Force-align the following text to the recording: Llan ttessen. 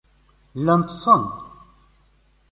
Llan 0.59 0.81
ttessen. 0.83 1.23